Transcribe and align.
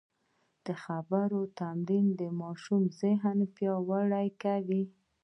د 0.65 0.67
خبرو 0.83 1.41
تمرین 1.59 2.07
د 2.21 2.21
ماشوم 2.41 2.83
ذهن 3.01 3.37
پیاوړی 3.55 4.27
کوي. 4.43 4.83